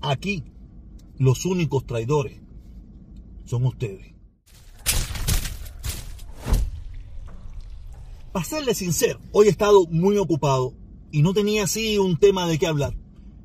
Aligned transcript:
Aquí 0.00 0.44
los 1.18 1.44
únicos 1.44 1.86
traidores 1.86 2.40
son 3.44 3.64
ustedes. 3.66 4.14
Para 8.32 8.44
serle 8.44 8.74
sincero, 8.74 9.18
hoy 9.32 9.46
he 9.46 9.50
estado 9.50 9.86
muy 9.86 10.16
ocupado 10.18 10.74
y 11.10 11.22
no 11.22 11.32
tenía 11.32 11.64
así 11.64 11.98
un 11.98 12.18
tema 12.18 12.46
de 12.46 12.58
qué 12.58 12.66
hablar. 12.66 12.94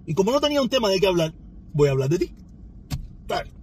Y 0.05 0.13
como 0.13 0.31
no 0.31 0.41
tenía 0.41 0.61
un 0.61 0.69
tema 0.69 0.89
de 0.89 0.99
qué 0.99 1.07
hablar, 1.07 1.33
voy 1.73 1.87
a 1.87 1.91
hablar 1.91 2.09
de 2.09 2.19
ti. 2.19 2.31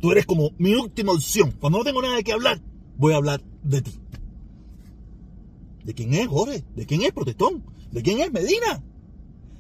Tú 0.01 0.11
eres 0.11 0.27
como 0.27 0.51
mi 0.59 0.75
última 0.75 1.13
opción. 1.13 1.53
Cuando 1.61 1.79
no 1.79 1.85
tengo 1.85 2.03
nada 2.03 2.17
de 2.17 2.25
qué 2.25 2.33
hablar, 2.33 2.61
voy 2.97 3.13
a 3.13 3.17
hablar 3.17 3.43
de 3.63 3.83
ti. 3.83 3.93
¿De 5.85 5.95
quién 5.95 6.15
es 6.15 6.27
Jorge? 6.27 6.65
¿De 6.75 6.87
quién 6.87 7.03
es 7.03 7.13
Protestón? 7.13 7.65
¿De 7.93 8.03
quién 8.03 8.21
es 8.21 8.33
Medina? 8.33 8.83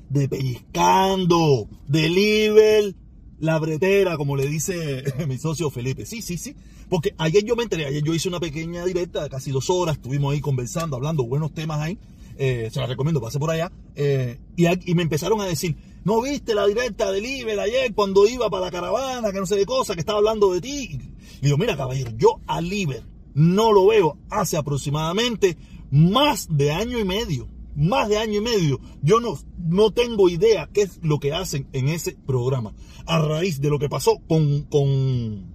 De 0.08 0.28
Pellizcando, 0.28 1.68
de 1.86 2.08
Libel, 2.08 2.96
la 3.40 3.58
bretera, 3.58 4.16
como 4.16 4.36
le 4.36 4.46
dice 4.46 5.02
mi 5.28 5.38
socio 5.38 5.70
Felipe. 5.70 6.06
Sí, 6.06 6.22
sí, 6.22 6.38
sí. 6.38 6.54
Porque 6.88 7.14
ayer 7.18 7.44
yo 7.44 7.56
me 7.56 7.62
enteré, 7.62 7.86
ayer 7.86 8.02
yo 8.02 8.14
hice 8.14 8.28
una 8.28 8.40
pequeña 8.40 8.84
directa 8.84 9.22
de 9.22 9.30
casi 9.30 9.50
dos 9.50 9.70
horas, 9.70 9.96
estuvimos 9.96 10.32
ahí 10.32 10.40
conversando, 10.40 10.96
hablando 10.96 11.24
buenos 11.24 11.52
temas 11.52 11.80
ahí. 11.80 11.98
Eh, 12.36 12.70
se 12.72 12.80
la 12.80 12.86
recomiendo, 12.86 13.20
pase 13.20 13.38
por 13.38 13.50
allá. 13.50 13.70
Eh, 13.94 14.38
y, 14.56 14.94
me 14.94 15.02
empezaron 15.02 15.40
a 15.40 15.44
decir, 15.44 15.76
¿no 16.04 16.22
viste 16.22 16.54
la 16.54 16.66
directa 16.66 17.12
de 17.12 17.20
Libel 17.20 17.60
ayer 17.60 17.94
cuando 17.94 18.26
iba 18.26 18.48
para 18.48 18.66
la 18.66 18.70
caravana, 18.70 19.30
que 19.30 19.38
no 19.40 19.46
sé 19.46 19.56
de 19.56 19.66
cosa, 19.66 19.94
que 19.94 20.00
estaba 20.00 20.18
hablando 20.18 20.52
de 20.52 20.60
ti? 20.60 21.00
Y 21.42 21.44
digo, 21.44 21.58
mira 21.58 21.76
caballero, 21.76 22.12
yo 22.16 22.40
a 22.46 22.60
Libel 22.60 23.04
no 23.34 23.72
lo 23.72 23.86
veo 23.86 24.16
hace 24.30 24.56
aproximadamente 24.56 25.56
más 25.90 26.48
de 26.50 26.72
año 26.72 26.98
y 26.98 27.04
medio. 27.04 27.46
Más 27.76 28.08
de 28.08 28.18
año 28.18 28.38
y 28.38 28.40
medio. 28.42 28.80
Yo 29.02 29.20
no, 29.20 29.38
no 29.58 29.92
tengo 29.92 30.28
idea 30.28 30.68
qué 30.72 30.82
es 30.82 30.98
lo 31.02 31.18
que 31.18 31.32
hacen 31.32 31.68
en 31.72 31.88
ese 31.88 32.16
programa. 32.26 32.74
A 33.06 33.18
raíz 33.18 33.60
de 33.60 33.70
lo 33.70 33.78
que 33.78 33.88
pasó 33.88 34.18
con, 34.28 34.62
con, 34.64 35.54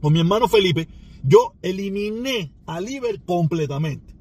con 0.00 0.12
mi 0.12 0.20
hermano 0.20 0.48
Felipe, 0.48 0.88
yo 1.22 1.54
eliminé 1.62 2.52
a 2.66 2.80
Liber 2.80 3.22
completamente. 3.22 4.12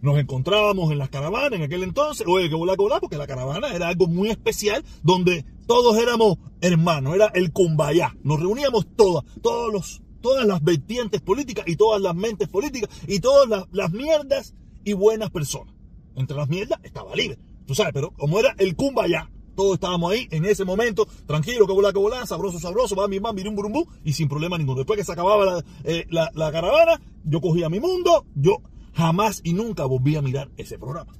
Nos 0.00 0.18
encontrábamos 0.18 0.90
en 0.90 0.98
las 0.98 1.10
caravanas 1.10 1.52
en 1.52 1.62
aquel 1.62 1.84
entonces, 1.84 2.26
oye, 2.26 2.48
que 2.48 2.56
volá, 2.56 2.76
que 2.76 3.00
porque 3.00 3.16
la 3.16 3.26
caravana 3.26 3.72
era 3.72 3.86
algo 3.86 4.08
muy 4.08 4.30
especial 4.30 4.84
donde 5.04 5.44
todos 5.68 5.96
éramos 5.96 6.38
hermanos, 6.60 7.14
era 7.14 7.26
el 7.34 7.52
cumbayá. 7.52 8.16
Nos 8.24 8.40
reuníamos 8.40 8.86
todas, 8.96 9.24
todos 9.42 9.72
los, 9.72 10.02
todas 10.20 10.44
las 10.44 10.62
vertientes 10.64 11.20
políticas 11.20 11.66
y 11.68 11.76
todas 11.76 12.02
las 12.02 12.16
mentes 12.16 12.48
políticas 12.48 12.90
y 13.06 13.20
todas 13.20 13.48
las, 13.48 13.66
las 13.70 13.92
mierdas 13.92 14.54
y 14.82 14.94
buenas 14.94 15.30
personas. 15.30 15.72
Entre 16.16 16.36
las 16.36 16.48
mierdas 16.48 16.78
estaba 16.82 17.14
libre, 17.14 17.38
tú 17.66 17.74
sabes, 17.74 17.92
pero 17.92 18.10
como 18.12 18.38
era 18.38 18.54
el 18.58 18.76
ya 19.08 19.30
todos 19.54 19.74
estábamos 19.74 20.12
ahí 20.12 20.28
en 20.30 20.44
ese 20.44 20.64
momento, 20.64 21.06
tranquilo, 21.26 21.66
que 21.66 21.72
volá, 21.72 21.92
que 21.92 21.98
volá, 21.98 22.24
sabroso, 22.26 22.58
sabroso, 22.58 22.96
va 22.96 23.08
mi 23.08 23.20
mamá, 23.20 23.34
mirum, 23.34 23.54
burum, 23.54 23.84
y 24.04 24.12
sin 24.12 24.28
problema 24.28 24.58
ninguno. 24.58 24.78
Después 24.78 24.98
que 24.98 25.04
se 25.04 25.12
acababa 25.12 25.62
eh, 25.84 26.06
la, 26.10 26.30
la, 26.34 26.50
caravana, 26.50 27.00
yo 27.24 27.40
cogía 27.40 27.68
mi 27.68 27.80
mundo, 27.80 28.24
yo 28.34 28.62
jamás 28.94 29.40
y 29.44 29.52
nunca 29.52 29.84
volví 29.84 30.16
a 30.16 30.22
mirar 30.22 30.50
ese 30.56 30.78
programa. 30.78 31.12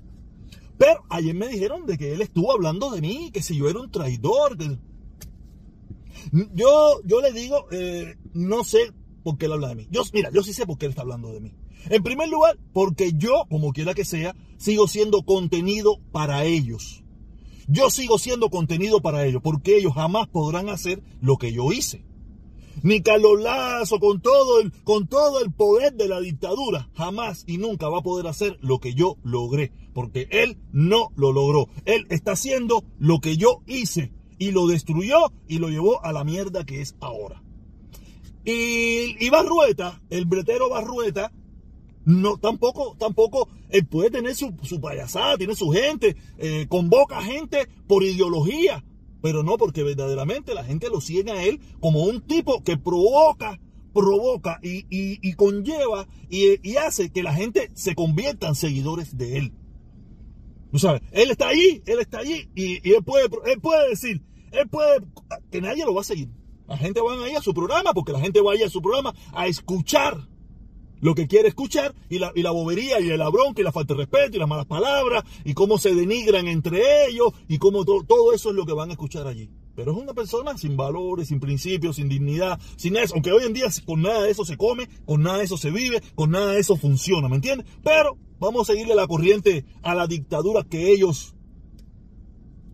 Pero 0.78 1.04
ayer 1.10 1.34
me 1.34 1.48
dijeron 1.48 1.86
de 1.86 1.96
que 1.96 2.12
él 2.12 2.22
estuvo 2.22 2.52
hablando 2.52 2.90
de 2.90 3.00
mí, 3.00 3.30
que 3.32 3.42
si 3.42 3.56
yo 3.56 3.68
era 3.68 3.80
un 3.80 3.90
traidor. 3.90 4.56
Yo, 6.54 7.00
yo 7.04 7.20
le 7.20 7.32
digo, 7.32 7.66
eh, 7.70 8.16
no 8.32 8.64
sé 8.64 8.92
por 9.22 9.38
qué 9.38 9.46
él 9.46 9.52
habla 9.52 9.68
de 9.68 9.74
mí. 9.74 9.88
Yo, 9.90 10.02
mira, 10.12 10.30
yo 10.32 10.42
sí 10.42 10.52
sé 10.52 10.66
por 10.66 10.78
qué 10.78 10.86
él 10.86 10.90
está 10.90 11.02
hablando 11.02 11.32
de 11.32 11.40
mí. 11.40 11.54
En 11.90 12.02
primer 12.02 12.28
lugar, 12.28 12.58
porque 12.72 13.12
yo, 13.16 13.44
como 13.48 13.72
quiera 13.72 13.94
que 13.94 14.04
sea, 14.04 14.34
sigo 14.56 14.88
siendo 14.88 15.22
contenido 15.22 15.98
para 16.12 16.44
ellos. 16.44 17.02
Yo 17.68 17.90
sigo 17.90 18.18
siendo 18.18 18.50
contenido 18.50 19.00
para 19.00 19.24
ellos, 19.24 19.42
porque 19.42 19.76
ellos 19.76 19.94
jamás 19.94 20.28
podrán 20.28 20.68
hacer 20.68 21.02
lo 21.20 21.36
que 21.36 21.52
yo 21.52 21.72
hice. 21.72 22.04
Ni 22.82 23.02
Carlos 23.02 23.40
Lazo, 23.40 24.00
con 24.00 24.20
todo, 24.20 24.60
el, 24.60 24.72
con 24.84 25.06
todo 25.06 25.40
el 25.42 25.52
poder 25.52 25.94
de 25.94 26.08
la 26.08 26.20
dictadura, 26.20 26.90
jamás 26.94 27.44
y 27.46 27.58
nunca 27.58 27.88
va 27.88 27.98
a 27.98 28.02
poder 28.02 28.26
hacer 28.26 28.58
lo 28.60 28.80
que 28.80 28.94
yo 28.94 29.16
logré, 29.22 29.72
porque 29.94 30.26
él 30.30 30.58
no 30.72 31.10
lo 31.14 31.32
logró. 31.32 31.68
Él 31.84 32.06
está 32.08 32.32
haciendo 32.32 32.84
lo 32.98 33.20
que 33.20 33.36
yo 33.36 33.62
hice 33.66 34.12
y 34.38 34.50
lo 34.50 34.66
destruyó 34.66 35.32
y 35.46 35.58
lo 35.58 35.68
llevó 35.68 36.04
a 36.04 36.12
la 36.12 36.24
mierda 36.24 36.64
que 36.64 36.80
es 36.80 36.96
ahora. 37.00 37.42
Y, 38.44 39.24
y 39.24 39.30
Barrueta, 39.30 40.02
el 40.10 40.24
bretero 40.24 40.68
Barrueta, 40.68 41.30
no, 42.04 42.36
tampoco, 42.36 42.96
tampoco, 42.98 43.48
él 43.68 43.86
puede 43.86 44.10
tener 44.10 44.34
su, 44.34 44.52
payasada, 44.80 45.38
tiene 45.38 45.54
su 45.54 45.70
gente, 45.70 46.16
eh, 46.38 46.66
convoca 46.68 47.22
gente 47.22 47.68
por 47.86 48.02
ideología, 48.02 48.84
pero 49.20 49.44
no 49.44 49.56
porque 49.56 49.84
verdaderamente 49.84 50.54
la 50.54 50.64
gente 50.64 50.88
lo 50.88 51.00
sigue 51.00 51.30
a 51.30 51.44
él 51.44 51.60
como 51.80 52.02
un 52.02 52.20
tipo 52.20 52.62
que 52.64 52.76
provoca, 52.76 53.60
provoca 53.94 54.58
y, 54.62 55.32
conlleva 55.34 56.08
y, 56.28 56.76
hace 56.76 57.10
que 57.10 57.22
la 57.22 57.34
gente 57.34 57.70
se 57.74 57.94
convierta 57.94 58.48
en 58.48 58.56
seguidores 58.56 59.16
de 59.16 59.38
él. 59.38 59.52
¿Tú 60.72 60.78
sabes? 60.78 61.02
Él 61.12 61.30
está 61.30 61.48
allí, 61.48 61.82
él 61.86 62.00
está 62.00 62.18
allí 62.18 62.48
y, 62.56 62.90
él, 62.90 63.04
puede, 63.04 63.28
él 63.46 63.60
puede 63.60 63.90
decir, 63.90 64.22
él 64.50 64.68
puede, 64.68 65.02
que 65.50 65.60
nadie 65.60 65.84
lo 65.84 65.94
va 65.94 66.00
a 66.00 66.04
seguir. 66.04 66.30
La 66.66 66.76
gente 66.76 67.00
va 67.00 67.12
a 67.12 67.30
ir 67.30 67.36
a 67.36 67.42
su 67.42 67.54
programa 67.54 67.92
porque 67.92 68.12
la 68.12 68.20
gente 68.20 68.40
va 68.40 68.52
a 68.52 68.56
ir 68.56 68.64
a 68.64 68.70
su 68.70 68.80
programa 68.80 69.14
a 69.32 69.46
escuchar 69.46 70.31
lo 71.02 71.14
que 71.14 71.26
quiere 71.26 71.48
escuchar 71.48 71.94
y 72.08 72.18
la, 72.20 72.32
y 72.34 72.42
la 72.42 72.52
bobería 72.52 73.00
y 73.00 73.14
la 73.16 73.28
bronca 73.28 73.60
y 73.60 73.64
la 73.64 73.72
falta 73.72 73.92
de 73.92 73.98
respeto 73.98 74.36
y 74.36 74.38
las 74.38 74.48
malas 74.48 74.66
palabras 74.66 75.24
y 75.44 75.52
cómo 75.52 75.76
se 75.76 75.94
denigran 75.94 76.46
entre 76.46 77.08
ellos 77.08 77.32
y 77.48 77.58
cómo 77.58 77.84
todo 77.84 78.32
eso 78.32 78.50
es 78.50 78.56
lo 78.56 78.64
que 78.64 78.72
van 78.72 78.88
a 78.88 78.92
escuchar 78.92 79.26
allí. 79.26 79.50
Pero 79.74 79.92
es 79.92 79.98
una 79.98 80.14
persona 80.14 80.56
sin 80.56 80.76
valores, 80.76 81.28
sin 81.28 81.40
principios, 81.40 81.96
sin 81.96 82.08
dignidad, 82.08 82.60
sin 82.76 82.96
eso. 82.96 83.14
Aunque 83.14 83.32
hoy 83.32 83.44
en 83.44 83.52
día 83.52 83.66
con 83.84 84.00
nada 84.00 84.22
de 84.22 84.30
eso 84.30 84.44
se 84.44 84.56
come, 84.56 84.88
con 85.04 85.22
nada 85.22 85.38
de 85.38 85.44
eso 85.44 85.56
se 85.56 85.72
vive, 85.72 86.00
con 86.14 86.30
nada 86.30 86.52
de 86.52 86.60
eso 86.60 86.76
funciona, 86.76 87.28
¿me 87.28 87.36
entiendes? 87.36 87.66
Pero 87.82 88.16
vamos 88.38 88.62
a 88.62 88.72
seguirle 88.72 88.94
la 88.94 89.08
corriente 89.08 89.64
a 89.82 89.96
la 89.96 90.06
dictadura 90.06 90.62
que 90.62 90.92
ellos 90.92 91.34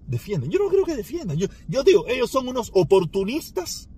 defienden. 0.07 0.51
Yo 0.51 0.59
no 0.59 0.69
creo 0.69 0.85
que 0.85 0.97
defiendan. 0.97 1.39
Yo, 1.39 1.47
yo 1.67 1.83
digo, 1.83 2.07
ellos 2.09 2.31
son 2.31 2.47
unos 2.47 2.71
oportunistas 2.75 3.89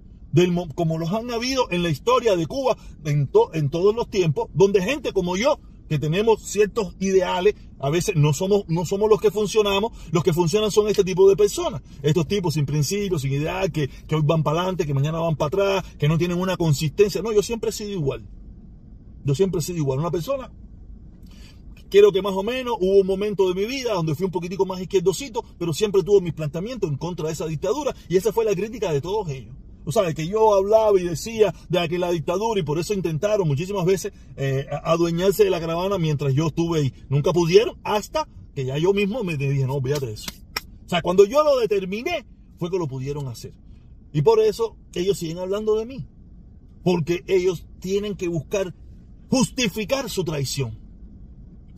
como 0.74 0.98
los 0.98 1.12
han 1.12 1.30
habido 1.30 1.70
en 1.70 1.82
la 1.82 1.91
historia 1.91 2.36
de 2.36 2.46
Cuba 2.46 2.76
en, 3.04 3.30
en 3.52 3.70
todos 3.70 3.94
los 3.94 4.08
tiempos, 4.08 4.48
donde 4.54 4.82
gente 4.82 5.12
como 5.12 5.36
yo, 5.36 5.58
que 5.88 5.98
tenemos 5.98 6.42
ciertos 6.42 6.94
ideales, 7.00 7.56
a 7.80 7.91
veces 7.91 8.14
no 8.14 8.32
somos, 8.32 8.64
los 8.68 9.20
que 9.20 9.32
funcionamos, 9.32 9.92
los 10.12 10.22
que 10.22 10.32
funcionan 10.32 10.70
son 10.70 10.86
este 10.86 11.02
tipo 11.02 11.28
de 11.28 11.36
personas, 11.36 11.82
estos 12.02 12.28
tipos 12.28 12.54
sin 12.54 12.64
principios, 12.64 13.22
sin 13.22 13.32
ideal, 13.32 13.72
que, 13.72 13.88
que 13.88 14.14
hoy 14.14 14.22
van 14.24 14.44
para 14.44 14.60
adelante, 14.60 14.86
que 14.86 14.94
mañana 14.94 15.18
van 15.18 15.34
para 15.34 15.48
atrás, 15.48 15.96
que 15.98 16.08
no 16.08 16.16
tienen 16.16 16.38
una 16.38 16.56
consistencia. 16.56 17.22
No, 17.22 17.32
yo 17.32 17.42
siempre 17.42 17.70
he 17.70 17.72
sido 17.72 17.91
igual. 17.91 18.24
Yo 19.24 19.34
siempre 19.34 19.58
he 19.58 19.62
sido 19.62 19.78
igual. 19.78 19.98
Una 19.98 20.12
persona 20.12 20.50
Quiero 21.91 22.12
que 22.12 22.22
más 22.22 22.34
o 22.34 22.44
menos 22.44 22.76
hubo 22.78 23.00
un 23.00 23.06
momento 23.06 23.48
de 23.48 23.54
mi 23.60 23.66
vida 23.66 23.94
donde 23.94 24.14
fui 24.14 24.24
un 24.24 24.30
poquitico 24.30 24.64
más 24.64 24.80
izquierdosito, 24.80 25.44
pero 25.58 25.72
siempre 25.72 26.04
tuve 26.04 26.20
mis 26.20 26.32
planteamientos 26.32 26.88
en 26.88 26.97
contra 26.97 27.26
de 27.26 27.32
esa 27.32 27.47
dictadura 27.47 27.92
y 28.08 28.16
esa 28.16 28.32
fue 28.32 28.44
la 28.44 28.54
crítica 28.54 28.92
de 28.92 29.00
todos 29.00 29.28
ellos. 29.28 29.56
Tú 29.91 29.95
sabes 29.95 30.15
que 30.15 30.28
yo 30.28 30.55
hablaba 30.55 31.01
y 31.01 31.03
decía 31.03 31.53
de 31.69 31.89
que 31.89 31.99
la 31.99 32.12
dictadura 32.12 32.61
y 32.61 32.62
por 32.62 32.78
eso 32.78 32.95
intentaron 32.95 33.49
muchísimas 33.49 33.84
veces 33.84 34.12
eh, 34.37 34.69
adueñarse 34.84 35.43
de 35.43 35.51
la 35.51 35.59
caravana 35.59 35.99
mientras 35.99 36.33
yo 36.33 36.47
estuve 36.47 36.78
ahí. 36.78 36.95
Nunca 37.09 37.33
pudieron 37.33 37.77
hasta 37.83 38.28
que 38.55 38.67
ya 38.67 38.78
yo 38.78 38.93
mismo 38.93 39.25
me 39.25 39.37
dije, 39.37 39.67
no, 39.67 39.75
olvídate 39.75 40.12
eso. 40.12 40.31
O 40.87 40.89
sea, 40.89 41.03
cuando 41.03 41.25
yo 41.25 41.43
lo 41.43 41.59
determiné 41.59 42.25
fue 42.56 42.71
que 42.71 42.78
lo 42.78 42.87
pudieron 42.87 43.27
hacer. 43.27 43.53
Y 44.12 44.23
por 44.23 44.39
eso 44.39 44.77
ellos 44.95 45.19
siguen 45.19 45.39
hablando 45.39 45.77
de 45.77 45.87
mí. 45.87 46.07
Porque 46.84 47.25
ellos 47.27 47.67
tienen 47.81 48.15
que 48.15 48.28
buscar 48.28 48.72
justificar 49.28 50.09
su 50.09 50.22
traición. 50.22 50.78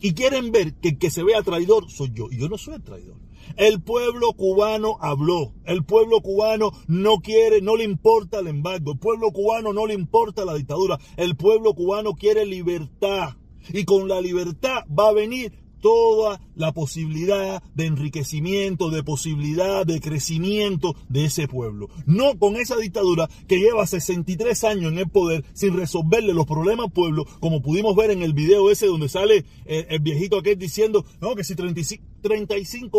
Y 0.01 0.13
quieren 0.13 0.51
ver 0.51 0.75
que 0.75 0.89
el 0.89 0.97
que 0.99 1.09
se 1.09 1.23
vea 1.23 1.41
traidor 1.41 1.89
soy 1.89 2.11
yo. 2.13 2.27
Y 2.29 2.37
yo 2.37 2.47
no 2.47 2.59
soy 2.59 2.75
el 2.75 2.83
traidor. 2.83 3.15
El 3.57 3.81
pueblo 3.81 4.33
cubano 4.33 4.97
habló. 4.99 5.53
El 5.65 5.83
pueblo 5.83 6.21
cubano 6.21 6.71
no 6.87 7.17
quiere, 7.17 7.61
no 7.61 7.75
le 7.75 7.83
importa 7.83 8.39
el 8.39 8.47
embargo. 8.47 8.93
El 8.93 8.99
pueblo 8.99 9.31
cubano 9.31 9.73
no 9.73 9.85
le 9.85 9.93
importa 9.93 10.45
la 10.45 10.55
dictadura. 10.55 10.99
El 11.17 11.35
pueblo 11.35 11.73
cubano 11.73 12.13
quiere 12.13 12.45
libertad. 12.45 13.35
Y 13.71 13.85
con 13.85 14.07
la 14.07 14.19
libertad 14.19 14.83
va 14.87 15.09
a 15.09 15.13
venir 15.13 15.63
toda 15.83 16.39
la 16.55 16.71
posibilidad 16.71 17.61
de 17.75 17.85
enriquecimiento, 17.85 18.89
de 18.89 19.03
posibilidad 19.03 19.85
de 19.85 19.99
crecimiento 19.99 20.95
de 21.09 21.25
ese 21.25 21.49
pueblo. 21.49 21.89
No 22.05 22.39
con 22.39 22.55
esa 22.55 22.77
dictadura 22.77 23.29
que 23.49 23.59
lleva 23.59 23.85
63 23.85 24.63
años 24.63 24.93
en 24.93 24.99
el 24.99 25.09
poder 25.09 25.43
sin 25.53 25.75
resolverle 25.75 26.33
los 26.33 26.45
problemas 26.45 26.85
al 26.85 26.93
pueblo, 26.93 27.25
como 27.41 27.61
pudimos 27.61 27.97
ver 27.97 28.11
en 28.11 28.23
el 28.23 28.33
video 28.33 28.71
ese 28.71 28.87
donde 28.87 29.09
sale 29.09 29.43
el, 29.65 29.99
viejito 29.99 30.37
aquel 30.37 30.57
diciendo, 30.57 31.05
no, 31.19 31.35
que 31.35 31.43
si 31.43 31.53
35, 31.53 32.01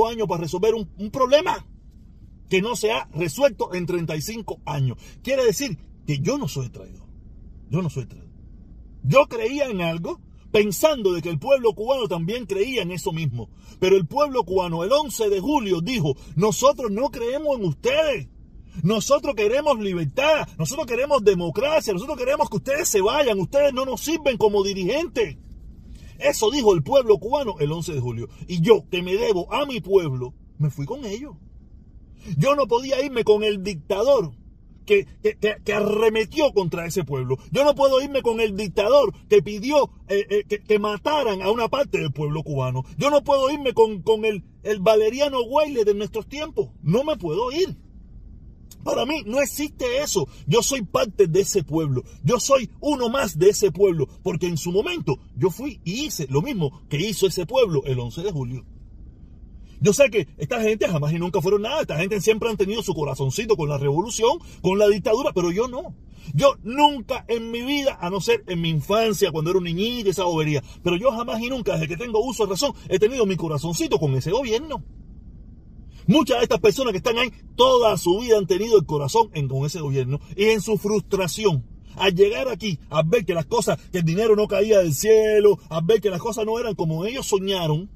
años 0.09 0.29
para 0.29 0.43
resolver 0.43 0.75
un, 0.75 0.91
un 0.99 1.11
problema 1.11 1.67
que 2.49 2.63
no 2.63 2.77
se 2.77 2.93
ha 2.93 3.09
resuelto 3.13 3.75
en 3.75 3.87
35 3.87 4.61
años. 4.67 4.99
Quiere 5.23 5.45
decir 5.45 5.79
que 6.07 6.19
yo 6.19 6.39
no 6.39 6.49
soy 6.49 6.69
traidor. 6.69 7.09
Yo 7.71 7.83
no 7.83 7.91
soy 7.91 8.07
traidor. 8.07 8.31
Yo 9.03 9.27
creía 9.27 9.67
en 9.67 9.81
algo 9.81 10.21
pensando 10.55 11.13
de 11.13 11.21
que 11.21 11.31
el 11.31 11.39
pueblo 11.41 11.73
cubano 11.75 12.07
también 12.07 12.47
creía 12.47 12.83
en 12.83 12.93
eso 12.93 13.13
mismo. 13.13 13.51
Pero 13.81 13.97
el 13.97 14.07
pueblo 14.07 14.45
cubano 14.45 14.85
el 14.85 14.93
11 14.93 15.29
de 15.29 15.41
julio 15.41 15.81
dijo, 15.81 16.17
nosotros 16.37 16.93
no 16.93 17.11
creemos 17.11 17.59
en 17.59 17.65
ustedes. 17.65 18.29
Nosotros 18.83 19.35
queremos 19.35 19.79
libertad, 19.79 20.49
nosotros 20.59 20.87
queremos 20.87 21.23
democracia, 21.23 21.93
nosotros 21.93 22.19
queremos 22.19 22.51
que 22.51 22.57
ustedes 22.57 22.89
se 22.89 23.01
vayan, 23.01 23.39
ustedes 23.39 23.73
no 23.73 23.85
nos 23.85 24.01
sirven 24.01 24.37
como 24.37 24.65
dirigentes. 24.65 25.37
Eso 26.19 26.51
dijo 26.51 26.75
el 26.75 26.83
pueblo 26.83 27.19
cubano 27.19 27.57
el 27.61 27.73
11 27.73 27.95
de 27.95 28.01
julio. 28.01 28.29
Y 28.47 28.61
yo, 28.61 28.89
que 28.91 29.03
me 29.03 29.15
debo 29.17 29.53
a 29.53 29.67
mi 29.67 29.81
pueblo, 29.81 30.35
me 30.59 30.71
fui 30.71 30.87
con 30.87 31.05
ellos. 31.05 31.35
Yo 32.37 32.55
no 32.55 32.67
podía 32.67 33.05
irme 33.05 33.25
con 33.25 33.45
el 33.45 33.63
dictador 33.63 34.33
que, 34.85 35.07
arremetió 35.75 36.53
contra 36.53 36.87
ese 36.87 37.05
pueblo. 37.05 37.39
Yo 37.51 37.65
no 37.65 37.75
puedo 37.75 38.01
irme 38.03 38.23
con 38.23 38.41
el 38.41 38.57
dictador 38.57 39.13
que 39.29 39.43
pidió 39.43 39.91
eh, 40.09 40.45
eh, 40.51 40.61
que, 40.61 40.79
mataran 40.79 41.43
a 41.43 41.51
una 41.51 41.69
parte 41.69 41.99
del 41.99 42.13
pueblo 42.13 42.43
cubano. 42.43 42.85
Yo 42.97 43.11
no 43.11 43.23
puedo 43.25 43.51
irme 43.51 43.73
con, 43.73 44.25
el, 44.25 44.45
el 44.63 44.81
Valeriano 44.81 45.43
Guayle 45.43 45.85
de 45.85 45.95
nuestros 45.95 46.27
tiempos. 46.29 46.71
No 46.83 47.05
me 47.05 47.17
puedo 47.17 47.51
ir. 47.53 47.77
Para 48.85 49.07
mí 49.07 49.23
no 49.27 49.41
existe 49.41 50.03
eso. 50.03 50.29
Yo 50.47 50.63
soy 50.63 50.83
parte 50.83 51.27
de 51.27 51.41
ese 51.41 51.65
pueblo. 51.65 52.05
Yo 52.23 52.39
soy 52.39 52.71
uno 52.81 53.09
más 53.09 53.39
de 53.39 53.51
ese 53.51 53.73
pueblo. 53.73 54.07
Porque 54.23 54.47
en 54.47 54.59
su 54.59 54.71
momento 54.71 55.19
yo 55.37 55.51
fui 55.51 55.81
y 55.85 56.05
hice 56.05 56.27
lo 56.29 56.43
mismo 56.43 56.83
que 56.89 56.99
hizo 56.99 57.27
ese 57.27 57.47
pueblo 57.47 57.83
el 57.87 57.99
11 57.99 58.23
de 58.23 58.33
julio. 58.33 58.67
Yo 59.81 59.93
sé 59.93 60.11
que 60.11 60.29
esta 60.39 60.63
gente 60.63 60.89
jamás 60.89 61.13
y 61.13 61.19
nunca 61.19 61.41
fueron 61.41 61.63
nada. 61.63 61.83
Esta 61.83 61.97
gente 61.97 62.21
siempre 62.21 62.49
han 62.49 62.57
tenido 62.57 62.83
su 62.83 62.95
corazoncito 62.95 63.57
con 63.57 63.69
la 63.69 63.79
revolución, 63.79 64.39
con 64.63 64.79
la 64.79 64.89
dictadura, 64.89 65.33
pero 65.35 65.51
yo 65.51 65.69
no. 65.69 65.95
Yo 66.33 66.55
nunca 66.63 67.25
en 67.29 67.51
mi 67.51 67.61
vida, 67.63 67.99
a 68.01 68.09
no 68.09 68.21
ser 68.21 68.45
en 68.47 68.61
mi 68.61 68.71
infancia, 68.71 69.31
cuando 69.31 69.51
era 69.51 69.59
un 69.59 69.65
niñito, 69.65 70.09
esa 70.09 70.25
bobería, 70.25 70.63
pero 70.83 70.97
yo 70.97 71.11
jamás 71.11 71.41
y 71.43 71.51
nunca, 71.51 71.75
desde 71.75 71.89
que 71.89 71.97
tengo 71.99 72.25
uso 72.25 72.47
de 72.47 72.53
razón, 72.53 72.73
he 72.89 72.99
tenido 72.99 73.27
mi 73.27 73.37
corazoncito 73.37 73.99
con 73.99 74.15
ese 74.15 74.31
gobierno. 74.31 74.83
Muchas 76.07 76.39
de 76.39 76.43
estas 76.45 76.61
personas 76.61 76.93
que 76.93 76.99
están 76.99 77.19
ahí, 77.19 77.31
toda 77.57 77.97
su 77.97 78.21
vida 78.21 78.39
han 78.39 78.47
tenido 78.47 78.79
el 78.79 78.87
corazón 78.87 79.31
en, 79.33 79.49
con 79.49 79.65
ese 79.65 79.81
gobierno 79.81 80.21
y 80.37 80.45
en 80.45 80.61
su 80.61 80.77
frustración. 80.77 81.65
Al 81.97 82.15
llegar 82.15 82.49
aquí, 82.49 82.79
a 82.91 83.03
ver 83.03 83.25
que 83.25 83.35
las 83.35 83.47
cosas, 83.47 83.79
que 83.93 83.99
el 83.99 84.05
dinero 84.05 84.35
no 84.37 84.49
caía 84.49 84.79
del 84.79 84.95
cielo, 84.95 85.59
a 85.69 85.81
ver 85.81 86.01
que 86.01 86.11
las 86.11 86.21
cosas 86.21 86.45
no 86.45 86.59
eran 86.59 86.75
como 86.75 87.05
ellos 87.05 87.27
soñaron, 87.27 87.89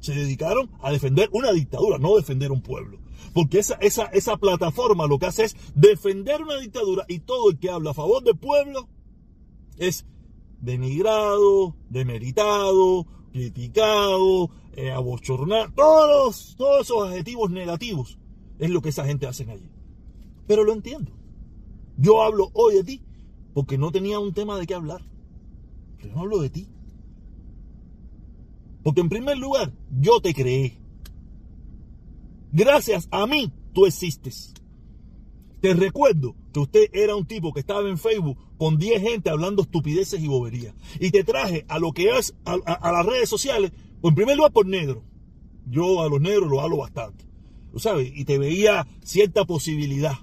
se 0.00 0.14
dedicaron 0.14 0.70
a 0.82 0.90
defender 0.90 1.28
una 1.32 1.52
dictadura, 1.52 1.98
no 1.98 2.16
defender 2.16 2.52
un 2.52 2.60
pueblo. 2.60 2.98
Porque 3.32 3.60
esa, 3.60 3.74
esa, 3.76 4.04
esa 4.06 4.36
plataforma 4.36 5.06
lo 5.06 5.18
que 5.18 5.26
hace 5.26 5.44
es 5.44 5.56
defender 5.74 6.42
una 6.42 6.58
dictadura 6.58 7.04
y 7.08 7.20
todo 7.20 7.50
el 7.50 7.58
que 7.58 7.70
habla 7.70 7.92
a 7.92 7.94
favor 7.94 8.22
del 8.22 8.36
pueblo 8.36 8.88
es 9.78 10.04
denigrado, 10.60 11.76
demeritado, 11.88 13.06
criticado, 13.32 14.50
eh, 14.74 14.90
abochornado, 14.90 15.72
todos, 15.74 16.54
todos 16.56 16.82
esos 16.82 17.08
adjetivos 17.08 17.50
negativos 17.50 18.18
es 18.58 18.70
lo 18.70 18.80
que 18.80 18.90
esa 18.90 19.04
gente 19.04 19.26
hace 19.26 19.50
allí. 19.50 19.70
Pero 20.46 20.64
lo 20.64 20.72
entiendo. 20.72 21.10
Yo 21.96 22.22
hablo 22.22 22.50
hoy 22.52 22.76
de 22.76 22.84
ti 22.84 23.02
porque 23.54 23.78
no 23.78 23.90
tenía 23.90 24.18
un 24.18 24.32
tema 24.32 24.58
de 24.58 24.66
qué 24.66 24.74
hablar. 24.74 25.02
Pero 25.98 26.14
no 26.14 26.20
hablo 26.22 26.40
de 26.40 26.50
ti. 26.50 26.68
Porque 28.82 29.00
en 29.00 29.08
primer 29.08 29.38
lugar, 29.38 29.72
yo 30.00 30.20
te 30.20 30.34
creé. 30.34 30.78
Gracias 32.52 33.08
a 33.10 33.26
mí, 33.26 33.52
tú 33.72 33.86
existes. 33.86 34.52
Te 35.62 35.74
recuerdo 35.74 36.34
que 36.52 36.58
usted 36.58 36.86
era 36.92 37.14
un 37.14 37.24
tipo 37.24 37.52
que 37.52 37.60
estaba 37.60 37.88
en 37.88 37.96
Facebook 37.96 38.36
con 38.58 38.78
10 38.78 39.00
gente 39.00 39.30
hablando 39.30 39.62
estupideces 39.62 40.20
y 40.20 40.26
boberías. 40.26 40.74
Y 40.98 41.12
te 41.12 41.22
traje 41.22 41.64
a 41.68 41.78
lo 41.78 41.92
que 41.92 42.18
es 42.18 42.34
a, 42.44 42.56
las 42.92 43.06
redes 43.06 43.28
sociales, 43.28 43.70
en 44.02 44.14
primer 44.16 44.36
lugar 44.36 44.50
por 44.50 44.66
negro. 44.66 45.04
Yo 45.66 46.02
a 46.02 46.08
los 46.08 46.20
negros 46.20 46.50
los 46.50 46.58
hablo 46.58 46.78
bastante. 46.78 47.24
¿Tú 47.70 47.78
sabes? 47.78 48.10
Y 48.12 48.24
te 48.24 48.38
veía 48.38 48.88
cierta 49.04 49.44
posibilidad. 49.44 50.16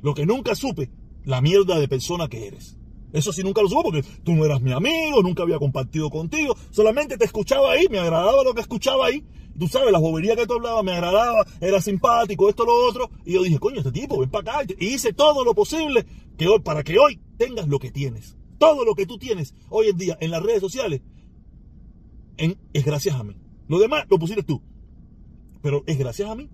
Lo 0.00 0.14
que 0.14 0.26
nunca 0.26 0.54
supe, 0.54 0.92
la 1.24 1.40
mierda 1.40 1.80
de 1.80 1.88
persona 1.88 2.28
que 2.28 2.46
eres. 2.46 2.78
Eso 3.12 3.32
sí 3.32 3.42
nunca 3.42 3.62
lo 3.62 3.68
supo 3.68 3.84
porque 3.84 4.04
tú 4.24 4.34
no 4.34 4.44
eras 4.44 4.60
mi 4.60 4.72
amigo, 4.72 5.22
nunca 5.22 5.42
había 5.42 5.58
compartido 5.58 6.10
contigo. 6.10 6.56
Solamente 6.70 7.16
te 7.16 7.24
escuchaba 7.24 7.72
ahí, 7.72 7.86
me 7.90 7.98
agradaba 7.98 8.44
lo 8.44 8.54
que 8.54 8.60
escuchaba 8.60 9.06
ahí 9.06 9.24
tú 9.60 9.68
sabes, 9.68 9.92
la 9.92 9.98
bobería 9.98 10.34
que 10.34 10.46
tú 10.46 10.54
hablabas 10.54 10.82
me 10.82 10.92
agradaba, 10.92 11.44
era 11.60 11.80
simpático, 11.80 12.48
esto, 12.48 12.64
lo 12.64 12.74
otro. 12.88 13.10
Y 13.24 13.34
yo 13.34 13.42
dije, 13.42 13.58
coño, 13.58 13.78
este 13.78 13.92
tipo, 13.92 14.18
ven 14.18 14.30
para 14.30 14.60
acá. 14.60 14.74
Y 14.78 14.86
hice 14.86 15.12
todo 15.12 15.44
lo 15.44 15.54
posible 15.54 16.06
que 16.36 16.48
hoy, 16.48 16.60
para 16.60 16.82
que 16.82 16.98
hoy 16.98 17.20
tengas 17.36 17.68
lo 17.68 17.78
que 17.78 17.90
tienes. 17.90 18.36
Todo 18.58 18.84
lo 18.84 18.94
que 18.94 19.06
tú 19.06 19.18
tienes 19.18 19.54
hoy 19.68 19.88
en 19.88 19.96
día 19.98 20.18
en 20.20 20.30
las 20.30 20.42
redes 20.42 20.60
sociales 20.60 21.02
es 22.36 22.84
gracias 22.84 23.14
a 23.14 23.22
mí. 23.22 23.36
Lo 23.68 23.78
demás 23.78 24.06
lo 24.08 24.18
pusiste 24.18 24.42
tú. 24.42 24.62
Pero 25.62 25.84
es 25.86 25.98
gracias 25.98 26.28
a 26.30 26.34
mí. 26.34 26.48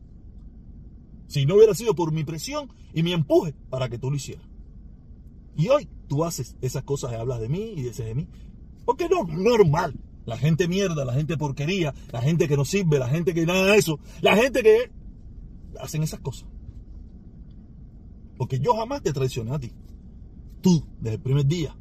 Si 1.29 1.47
no 1.47 1.55
hubiera 1.55 1.75
sido 1.75 1.95
por 1.95 2.13
mi 2.13 2.25
presión 2.25 2.73
y 2.93 3.03
mi 3.03 3.13
empuje 3.13 3.55
para 3.71 3.89
que 3.89 3.99
tú 3.99 4.11
lo 4.11 4.17
hicieras. 4.17 4.47
Y 5.57 5.69
hoy 5.69 5.89
tú 6.07 6.25
haces 6.25 6.57
esas 6.61 6.85
cosas 6.85 7.13
y 7.13 7.15
hablas 7.15 7.41
de 7.41 7.49
mí 7.49 7.73
y 7.77 7.83
dices 7.83 8.05
de 8.07 8.15
mí. 8.15 8.29
Porque 8.85 9.09
no, 9.09 9.25
normal. 9.25 9.95
La 10.27 10.37
gente 10.37 10.67
mierda, 10.67 11.05
la 11.05 11.15
gente 11.15 11.37
porquería, 11.37 11.95
la 12.11 12.21
gente 12.21 12.49
que 12.49 12.57
no 12.57 12.65
sirve, 12.65 12.99
la 12.99 13.09
gente 13.09 13.33
que 13.33 13.47
nada 13.47 13.65
de 13.67 13.77
eso, 13.77 14.01
la 14.21 14.35
gente 14.37 14.63
que 14.63 14.91
hacen 15.81 16.03
esas 16.03 16.21
cosas. 16.21 16.49
Porque 18.37 18.59
yo 18.59 18.75
jamás 18.75 19.03
te 19.03 19.13
traicioné 19.13 19.55
a 19.55 19.59
ti. 19.61 19.73
Tú, 20.61 20.85
desde 21.01 21.17
el 21.17 21.23
primer 21.23 21.47
día, 21.47 21.77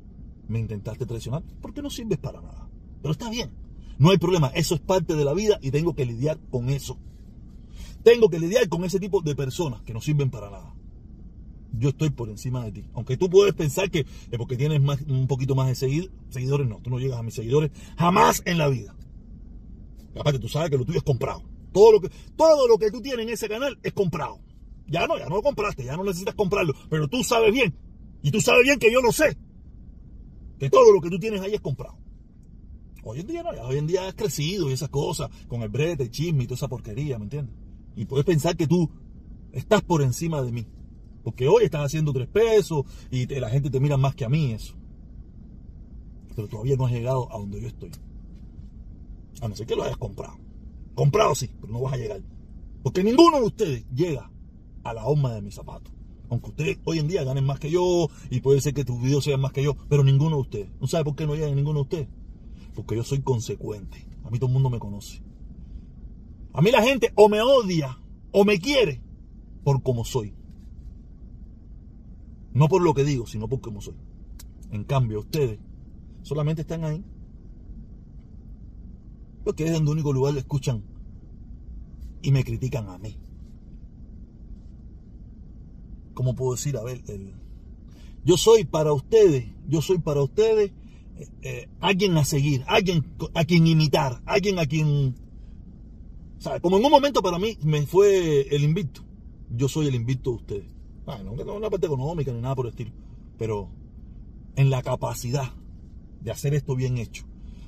me 0.47 0.59
intentaste 0.59 1.07
traicionar 1.07 1.43
porque 1.59 1.81
no 1.81 1.89
sirves 1.89 2.19
para 2.19 2.39
nada. 2.39 2.69
Pero 3.01 3.11
está 3.11 3.31
bien, 3.31 3.49
no 3.97 4.11
hay 4.11 4.19
problema, 4.19 4.49
eso 4.49 4.75
es 4.75 4.81
parte 4.81 5.15
de 5.15 5.25
la 5.25 5.33
vida 5.33 5.57
y 5.61 5.71
tengo 5.71 5.95
que 5.95 6.05
lidiar 6.05 6.39
con 6.51 6.69
eso. 6.69 6.99
Tengo 8.03 8.29
que 8.29 8.39
lidiar 8.39 8.69
con 8.69 8.83
ese 8.83 8.99
tipo 8.99 9.21
de 9.21 9.35
personas 9.35 9.81
que 9.81 9.93
no 9.93 10.01
sirven 10.01 10.29
para 10.29 10.51
nada 10.51 10.74
yo 11.77 11.89
estoy 11.89 12.09
por 12.09 12.29
encima 12.29 12.63
de 12.65 12.71
ti. 12.71 12.85
Aunque 12.93 13.17
tú 13.17 13.29
puedes 13.29 13.53
pensar 13.53 13.89
que 13.89 13.99
es 13.99 14.37
porque 14.37 14.57
tienes 14.57 14.81
más, 14.81 15.01
un 15.01 15.27
poquito 15.27 15.55
más 15.55 15.67
de 15.67 15.75
seguidores, 15.75 16.67
no, 16.67 16.79
tú 16.81 16.89
no 16.89 16.99
llegas 16.99 17.19
a 17.19 17.23
mis 17.23 17.33
seguidores 17.33 17.71
jamás 17.97 18.41
en 18.45 18.57
la 18.57 18.67
vida. 18.67 18.95
Aparte, 20.17 20.39
tú 20.39 20.47
sabes 20.47 20.69
que 20.69 20.77
lo 20.77 20.85
tuyo 20.85 20.99
es 20.99 21.03
comprado. 21.03 21.43
Todo 21.73 21.91
lo 21.91 22.01
que, 22.01 22.09
todo 22.37 22.67
lo 22.67 22.77
que 22.77 22.89
tú 22.89 23.01
tienes 23.01 23.25
en 23.25 23.33
ese 23.33 23.49
canal 23.49 23.77
es 23.83 23.93
comprado. 23.93 24.39
Ya 24.87 25.07
no, 25.07 25.17
ya 25.17 25.27
no 25.27 25.35
lo 25.35 25.41
compraste, 25.41 25.83
ya 25.83 25.97
no 25.97 26.03
necesitas 26.03 26.35
comprarlo. 26.35 26.73
Pero 26.89 27.07
tú 27.07 27.23
sabes 27.23 27.51
bien, 27.51 27.75
y 28.21 28.31
tú 28.31 28.39
sabes 28.39 28.63
bien 28.63 28.79
que 28.79 28.91
yo 28.91 29.01
lo 29.01 29.11
sé, 29.11 29.37
que 30.57 30.69
todo 30.69 30.93
lo 30.93 31.01
que 31.01 31.09
tú 31.09 31.19
tienes 31.19 31.41
ahí 31.41 31.53
es 31.53 31.61
comprado. 31.61 31.97
Hoy 33.03 33.19
en 33.19 33.27
día 33.27 33.43
no, 33.43 33.49
hoy 33.49 33.77
en 33.77 33.87
día 33.87 34.07
has 34.07 34.15
crecido 34.15 34.69
y 34.69 34.73
esas 34.73 34.89
cosas, 34.89 35.29
con 35.47 35.61
el 35.61 35.69
brete, 35.69 36.03
el 36.03 36.09
chisme 36.09 36.43
y 36.43 36.47
toda 36.47 36.55
esa 36.55 36.67
porquería, 36.67 37.19
¿me 37.19 37.25
entiendes? 37.25 37.53
Y 37.95 38.05
puedes 38.05 38.25
pensar 38.25 38.57
que 38.57 38.67
tú 38.67 38.89
estás 39.51 39.83
por 39.83 40.01
encima 40.01 40.41
de 40.41 40.51
mí. 40.51 40.65
Porque 41.25 41.47
hoy 41.47 41.63
estás 41.63 41.83
haciendo 41.83 42.13
tres 42.13 42.27
pesos 42.27 42.85
y 43.09 43.25
la 43.25 43.49
gente 43.49 43.71
te 43.71 43.79
mira 43.79 43.97
más 43.97 44.13
que 44.13 44.25
a 44.25 44.29
mí 44.29 44.51
eso. 44.51 44.75
Pero 46.35 46.47
todavía 46.47 46.75
no 46.75 46.85
has 46.85 46.91
llegado 46.91 47.33
a 47.33 47.39
donde 47.39 47.59
yo 47.59 47.67
estoy. 47.67 47.89
A 49.41 49.47
no 49.47 49.55
ser 49.55 49.65
que 49.65 49.75
lo 49.75 49.83
hayas 49.83 49.97
comprado. 49.97 50.37
Comprado 50.93 51.33
sí, 51.33 51.49
pero 51.59 51.73
no 51.73 51.81
vas 51.81 51.93
a 51.93 51.97
llegar. 51.97 52.21
Porque 52.83 53.03
ninguno 53.03 53.39
de 53.39 53.43
ustedes 53.47 53.85
llega 53.89 54.31
a 54.83 54.93
la 54.93 55.03
horma 55.03 55.33
de 55.33 55.41
mis 55.41 55.55
zapatos. 55.55 55.91
Aunque 56.29 56.49
ustedes 56.51 56.77
hoy 56.85 56.99
en 56.99 57.07
día 57.07 57.23
ganen 57.23 57.43
más 57.43 57.59
que 57.59 57.71
yo 57.71 58.07
y 58.29 58.41
puede 58.41 58.61
ser 58.61 58.75
que 58.75 58.85
tus 58.85 59.01
videos 59.01 59.23
sean 59.23 59.41
más 59.41 59.51
que 59.51 59.63
yo, 59.63 59.75
pero 59.89 60.03
ninguno 60.03 60.35
de 60.35 60.41
ustedes. 60.43 60.69
¿No 60.79 60.85
sabe 60.85 61.05
por 61.05 61.15
qué 61.15 61.25
no 61.25 61.33
llega 61.33 61.49
ninguno 61.49 61.79
de 61.79 61.83
ustedes? 61.83 62.07
Porque 62.75 62.95
yo 62.95 63.03
soy 63.03 63.21
consecuente. 63.21 64.07
A 64.23 64.29
mí 64.29 64.37
todo 64.37 64.47
el 64.47 64.53
mundo 64.53 64.69
me 64.69 64.77
conoce. 64.77 65.23
A 66.53 66.61
mí 66.61 66.69
la 66.69 66.83
gente 66.83 67.11
o 67.15 67.29
me 67.29 67.41
odia 67.41 67.97
o 68.31 68.45
me 68.45 68.59
quiere 68.59 69.01
por 69.63 69.81
como 69.81 70.05
soy. 70.05 70.35
No 72.55 72.69
por 72.69 72.81
lo 72.81 72.93
que 72.93 73.03
digo, 73.03 73.27
sino 73.27 73.49
por 73.49 73.59
cómo 73.59 73.81
soy. 73.81 73.95
En 74.71 74.85
cambio, 74.85 75.19
ustedes 75.19 75.59
solamente 76.23 76.61
están 76.61 76.85
ahí 76.85 77.03
porque 79.43 79.65
es 79.65 79.71
el 79.71 79.87
único 79.87 80.11
lugar 80.11 80.33
que 80.33 80.39
escuchan 80.39 80.83
y 82.21 82.31
me 82.31 82.43
critican 82.43 82.87
a 82.89 82.97
mí. 82.97 83.17
¿Cómo 86.13 86.33
puedo 86.33 86.53
decir? 86.53 86.77
A 86.77 86.83
ver, 86.83 87.03
yo 88.23 88.37
soy 88.37 88.63
para 88.63 88.93
ustedes, 88.93 89.45
yo 89.67 89.81
soy 89.81 89.99
para 89.99 90.23
ustedes 90.23 90.71
eh, 91.17 91.27
eh, 91.41 91.69
alguien 91.81 92.17
a 92.17 92.23
seguir, 92.23 92.63
alguien 92.67 93.05
a 93.33 93.43
quien 93.43 93.67
imitar, 93.67 94.21
alguien 94.25 94.59
a 94.59 94.65
quien... 94.65 95.15
Como 96.61 96.77
en 96.77 96.85
un 96.85 96.91
momento 96.91 97.21
para 97.21 97.37
mí 97.37 97.57
me 97.63 97.85
fue 97.85 98.47
el 98.55 98.63
invicto, 98.63 99.01
yo 99.49 99.67
soy 99.67 99.87
el 99.87 99.95
invicto 99.95 100.31
de 100.31 100.35
ustedes. 100.37 100.74
No 101.05 101.53
una 101.55 101.69
parte 101.69 101.85
económica 101.85 102.31
ni 102.31 102.41
nada 102.41 102.55
por 102.55 102.65
el 102.65 102.71
estilo, 102.71 102.91
pero 103.37 103.69
en 104.55 104.69
la 104.69 104.81
capacidad 104.81 105.53
de 106.21 106.31
hacer 106.31 106.55
esto 106.55 106.75
bien 106.75 106.97
hecho, 106.97 107.25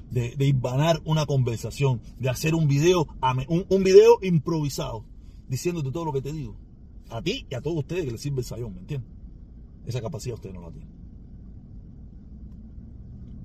de, 0.10 0.36
de 0.36 1.00
una 1.06 1.25
conversación, 1.25 2.01
de 2.17 2.29
hacer 2.29 2.56
un 2.56 2.67
video, 2.67 3.08
un, 3.48 3.84
video 3.84 4.17
improvisado, 4.24 5.06
diciéndote 5.48 5.91
todo 5.91 6.06
lo 6.06 6.13
que 6.13 6.22
te 6.22 6.32
digo. 6.32 6.56
A 7.10 7.22
ti 7.22 7.46
y 7.50 7.56
a 7.56 7.62
todos 7.62 7.77
ustedes 7.77 8.06
que 8.06 8.12
les 8.12 8.22
sirve 8.22 8.39
el 8.39 8.46
sayón, 8.46 8.74
¿me 8.74 8.79
entiendes? 8.79 9.10
Esa 9.86 10.01
capacidad 10.01 10.36
ustedes 10.36 10.56
no 10.56 10.62
la 10.62 10.72
tienen. 10.72 10.89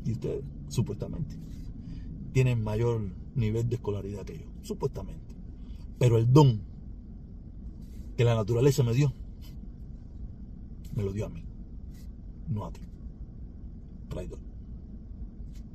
Y 0.05 0.13
ustedes, 0.13 0.43
supuestamente, 0.69 1.37
tienen 2.33 2.65
mayor 2.65 3.03
nivel 3.35 3.69
de 3.69 3.77
escolaridad 3.77 4.25
que 4.25 4.39
yo, 4.39 4.47
supuestamente. 4.63 5.37
Pero 5.99 6.17
el 6.17 6.33
don 6.33 6.63
que 8.17 8.25
la 8.25 8.35
naturaleza 8.35 8.83
me 8.83 8.95
dio, 8.95 9.13
me 10.95 11.03
lo 11.03 11.13
dio 11.13 11.27
a 11.27 11.29
mí, 11.29 11.45
no 12.49 12.67
a 12.67 12.73
ti. 12.73 12.81
Traidor. 14.09 14.39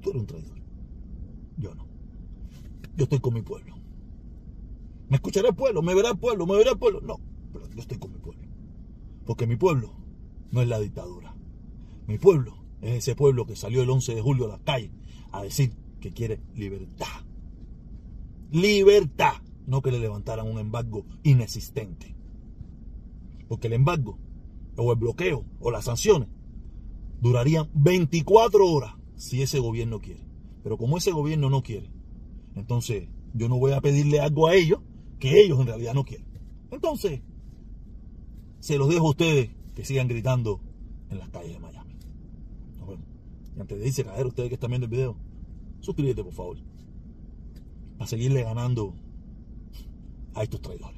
Tú 0.01 0.09
eres 0.11 0.21
un 0.21 0.27
traidor. 0.27 0.57
Yo 1.57 1.73
no. 1.73 1.85
Yo 2.95 3.03
estoy 3.03 3.19
con 3.19 3.33
mi 3.33 3.41
pueblo. 3.41 3.75
¿Me 5.09 5.15
escuchará 5.15 5.49
el 5.49 5.55
pueblo? 5.55 5.81
¿Me 5.81 5.95
verá 5.95 6.11
el 6.11 6.17
pueblo? 6.17 6.45
¿Me 6.45 6.55
verá 6.57 6.71
el 6.71 6.77
pueblo? 6.77 7.01
No, 7.01 7.19
pero 7.53 7.67
yo 7.69 7.79
estoy 7.79 7.97
con 7.97 8.11
mi 8.11 8.19
pueblo. 8.19 8.43
Porque 9.25 9.47
mi 9.47 9.55
pueblo 9.55 9.93
no 10.51 10.61
es 10.61 10.67
la 10.67 10.79
dictadura. 10.79 11.35
Mi 12.07 12.17
pueblo 12.17 12.57
es 12.81 12.97
ese 12.97 13.15
pueblo 13.15 13.45
que 13.45 13.55
salió 13.55 13.81
el 13.81 13.89
11 13.89 14.15
de 14.15 14.21
julio 14.21 14.45
a 14.45 14.49
las 14.49 14.61
calles 14.61 14.91
a 15.31 15.43
decir 15.43 15.73
que 15.99 16.11
quiere 16.11 16.41
libertad. 16.55 17.25
Libertad. 18.51 19.33
No 19.65 19.81
que 19.81 19.91
le 19.91 19.99
levantaran 19.99 20.47
un 20.47 20.59
embargo 20.59 21.05
inexistente. 21.23 22.15
Porque 23.47 23.67
el 23.67 23.73
embargo, 23.73 24.17
o 24.77 24.91
el 24.91 24.97
bloqueo, 24.97 25.45
o 25.59 25.71
las 25.71 25.85
sanciones, 25.85 26.29
durarían 27.19 27.69
24 27.73 28.65
horas 28.65 28.93
si 29.15 29.41
ese 29.41 29.59
gobierno 29.59 29.99
quiere. 29.99 30.25
Pero 30.63 30.77
como 30.77 30.97
ese 30.97 31.11
gobierno 31.11 31.49
no 31.49 31.63
quiere, 31.63 31.91
entonces 32.55 33.09
yo 33.33 33.49
no 33.49 33.57
voy 33.57 33.71
a 33.71 33.81
pedirle 33.81 34.19
algo 34.19 34.47
a 34.47 34.55
ellos 34.55 34.79
que 35.19 35.41
ellos 35.41 35.59
en 35.59 35.67
realidad 35.67 35.93
no 35.93 36.05
quieren. 36.05 36.27
Entonces, 36.71 37.21
se 38.59 38.77
los 38.77 38.89
dejo 38.89 39.07
a 39.07 39.11
ustedes 39.11 39.49
que 39.75 39.85
sigan 39.85 40.07
gritando 40.07 40.59
en 41.09 41.19
las 41.19 41.29
calles 41.29 41.53
de 41.53 41.59
Miami. 41.59 41.95
Y 43.55 43.59
antes 43.59 43.79
de 43.79 43.87
irse 43.87 44.01
a 44.03 44.05
caer, 44.05 44.27
ustedes 44.27 44.49
que 44.49 44.55
están 44.55 44.69
viendo 44.69 44.85
el 44.85 44.91
video, 44.91 45.17
suscríbete 45.79 46.23
por 46.23 46.33
favor. 46.33 46.57
Para 47.97 48.07
seguirle 48.07 48.43
ganando 48.43 48.93
a 50.35 50.43
estos 50.43 50.61
traidores. 50.61 50.96